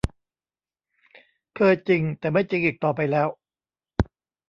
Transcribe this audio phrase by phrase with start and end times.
[1.55, 3.27] เคยจริงแต่ไม่จริงอีกต่อไปแล้ว